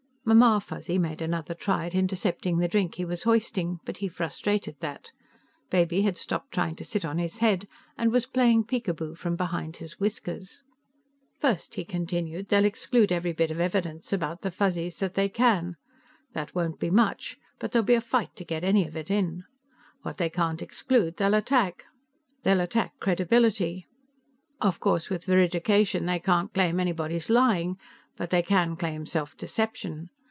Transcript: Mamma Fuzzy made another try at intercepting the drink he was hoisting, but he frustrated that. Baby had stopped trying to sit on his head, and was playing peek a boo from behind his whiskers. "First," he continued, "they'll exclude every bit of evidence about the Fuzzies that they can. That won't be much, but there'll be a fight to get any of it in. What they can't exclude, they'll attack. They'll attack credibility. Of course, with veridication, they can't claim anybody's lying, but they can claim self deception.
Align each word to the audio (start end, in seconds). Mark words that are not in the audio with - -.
Mamma 0.23 0.61
Fuzzy 0.61 0.99
made 0.99 1.21
another 1.21 1.55
try 1.55 1.87
at 1.87 1.95
intercepting 1.95 2.59
the 2.59 2.67
drink 2.67 2.95
he 2.95 3.03
was 3.03 3.23
hoisting, 3.23 3.79
but 3.83 3.97
he 3.97 4.07
frustrated 4.07 4.75
that. 4.79 5.11
Baby 5.71 6.03
had 6.03 6.15
stopped 6.15 6.53
trying 6.53 6.75
to 6.75 6.85
sit 6.85 7.03
on 7.03 7.17
his 7.17 7.39
head, 7.39 7.67
and 7.97 8.11
was 8.11 8.27
playing 8.27 8.63
peek 8.65 8.87
a 8.87 8.93
boo 8.93 9.15
from 9.15 9.35
behind 9.35 9.77
his 9.77 9.99
whiskers. 9.99 10.63
"First," 11.39 11.73
he 11.73 11.83
continued, 11.83 12.47
"they'll 12.47 12.63
exclude 12.65 13.11
every 13.11 13.33
bit 13.33 13.49
of 13.51 13.59
evidence 13.59 14.13
about 14.13 14.41
the 14.41 14.51
Fuzzies 14.51 14.99
that 14.99 15.15
they 15.15 15.27
can. 15.27 15.75
That 16.33 16.53
won't 16.55 16.79
be 16.79 16.91
much, 16.91 17.37
but 17.59 17.71
there'll 17.71 17.83
be 17.83 17.95
a 17.95 17.99
fight 17.99 18.33
to 18.37 18.45
get 18.45 18.63
any 18.63 18.87
of 18.87 18.95
it 18.95 19.09
in. 19.11 19.43
What 20.03 20.17
they 20.17 20.29
can't 20.29 20.61
exclude, 20.61 21.17
they'll 21.17 21.33
attack. 21.33 21.87
They'll 22.43 22.61
attack 22.61 22.93
credibility. 22.99 23.87
Of 24.61 24.79
course, 24.79 25.09
with 25.09 25.25
veridication, 25.25 26.05
they 26.05 26.19
can't 26.19 26.53
claim 26.53 26.79
anybody's 26.79 27.29
lying, 27.29 27.77
but 28.17 28.29
they 28.29 28.41
can 28.43 28.75
claim 28.75 29.05
self 29.05 29.35
deception. 29.35 30.09